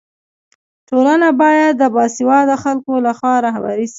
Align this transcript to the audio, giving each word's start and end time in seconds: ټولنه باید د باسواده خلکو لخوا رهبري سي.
ټولنه 0.89 1.29
باید 1.41 1.71
د 1.77 1.83
باسواده 1.95 2.55
خلکو 2.63 2.93
لخوا 3.05 3.33
رهبري 3.45 3.83
سي. 3.87 3.89